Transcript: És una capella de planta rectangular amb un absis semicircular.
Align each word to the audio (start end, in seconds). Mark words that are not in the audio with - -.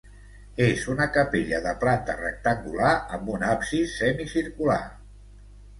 És 0.67 0.85
una 0.93 1.07
capella 1.17 1.59
de 1.67 1.75
planta 1.83 2.15
rectangular 2.23 2.97
amb 3.19 3.33
un 3.37 3.47
absis 3.53 3.95
semicircular. 4.03 4.85